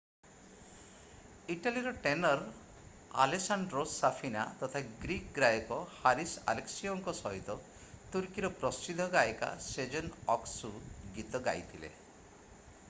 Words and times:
ଇଟାଲୀର 1.55 1.91
tenor 2.05 2.39
Alessandro 3.25 3.83
Safina 3.91 4.45
ତଥା 4.61 4.81
Greek 5.03 5.27
ଗାୟକ 5.43 5.77
ହାରିସ୍ 5.99 6.33
ଆଲେକ୍ସିଓଙ୍କ 6.53 7.13
ସହିତ 7.19 7.57
ତୁର୍କୀର 8.15 8.51
ପ୍ରସିଦ୍ଧ 8.63 9.07
ଗାୟିକା 9.17 9.51
ସେଜେନ୍ 9.67 10.09
ଅକ୍‌ସୁ 10.37 10.73
ଗୀତ 11.19 11.43
ଗାଇଥିଲେ। 11.49 11.91